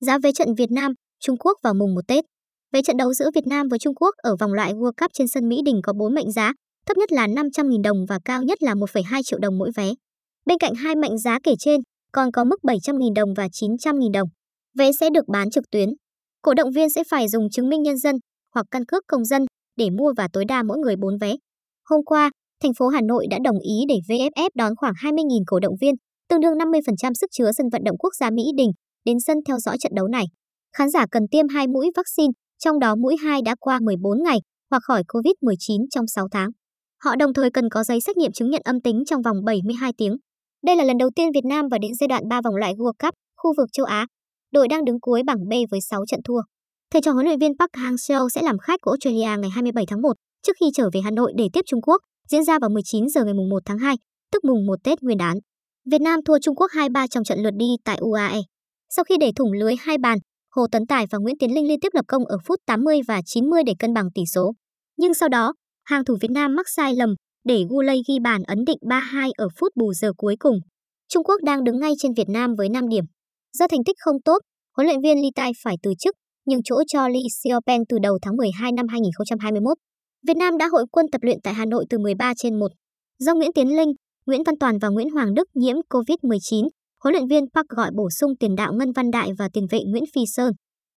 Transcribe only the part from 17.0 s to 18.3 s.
phải dùng chứng minh nhân dân